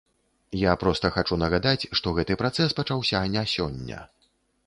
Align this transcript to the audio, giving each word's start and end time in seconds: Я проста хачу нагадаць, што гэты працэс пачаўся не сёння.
Я 0.59 0.71
проста 0.83 1.09
хачу 1.17 1.37
нагадаць, 1.41 1.89
што 1.99 2.13
гэты 2.19 2.37
працэс 2.41 2.73
пачаўся 2.79 3.23
не 3.35 3.43
сёння. 3.55 4.01